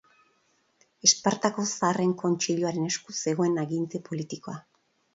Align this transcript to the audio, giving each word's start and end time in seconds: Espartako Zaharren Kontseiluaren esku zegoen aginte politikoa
Espartako 1.07 1.67
Zaharren 1.77 2.17
Kontseiluaren 2.23 2.91
esku 2.91 3.19
zegoen 3.23 3.65
aginte 3.69 4.07
politikoa 4.13 4.61